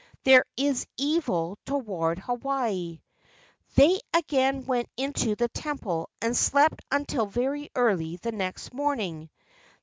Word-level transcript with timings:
There 0.23 0.45
is 0.57 0.87
evil 0.97 1.59
toward 1.63 2.17
Hawaii." 2.17 3.01
They 3.75 3.99
again 4.15 4.65
went 4.65 4.89
into 4.97 5.35
the 5.35 5.47
temple 5.49 6.09
and 6.19 6.35
slept 6.35 6.83
until 6.89 7.27
very 7.27 7.69
early 7.75 8.15
the 8.15 8.31
next 8.31 8.73
morning. 8.73 9.29